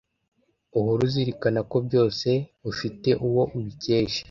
[0.77, 2.29] uhore uzirikana ko byose
[2.71, 4.19] ufite uwo ubikesha